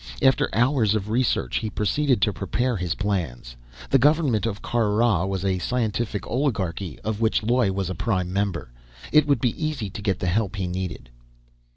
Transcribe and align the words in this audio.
After 0.23 0.49
hours 0.51 0.95
of 0.95 1.11
research, 1.11 1.57
he 1.57 1.69
proceeded 1.69 2.23
to 2.23 2.33
prepare 2.33 2.75
his 2.75 2.95
plans. 2.95 3.55
The 3.91 3.99
government 3.99 4.47
of 4.47 4.59
Kar 4.63 4.89
Rah 4.93 5.25
was 5.27 5.45
a 5.45 5.59
scientific 5.59 6.25
oligarchy, 6.25 6.97
of 7.03 7.21
which 7.21 7.43
Loy 7.43 7.71
was 7.71 7.87
a 7.91 7.93
prime 7.93 8.33
member. 8.33 8.71
It 9.11 9.27
would 9.27 9.39
be 9.39 9.63
easy 9.63 9.91
to 9.91 10.01
get 10.01 10.17
the 10.17 10.25
help 10.25 10.55
he 10.55 10.65
needed. 10.65 11.11